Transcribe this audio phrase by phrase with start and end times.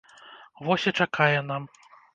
[0.69, 1.63] Вось і чакае нам.